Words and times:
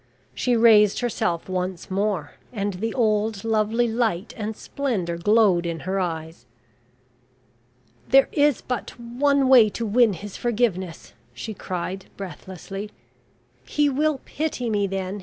She 0.33 0.55
raised 0.55 1.01
herself 1.01 1.47
once 1.47 1.91
more, 1.91 2.31
and 2.51 2.73
the 2.73 2.91
old 2.91 3.43
lovely 3.43 3.87
light 3.87 4.33
and 4.35 4.57
splendour 4.57 5.15
glowed 5.15 5.67
in 5.67 5.81
her 5.81 5.99
eyes. 5.99 6.47
"There 8.09 8.27
is 8.31 8.61
but 8.63 8.99
one 8.99 9.47
way 9.47 9.69
to 9.69 9.85
win 9.85 10.13
his 10.13 10.37
forgiveness," 10.37 11.13
she 11.35 11.53
cried 11.53 12.05
breathlessly. 12.17 12.89
"He 13.63 13.89
will 13.89 14.21
pity 14.25 14.71
me 14.71 14.87
then... 14.87 15.19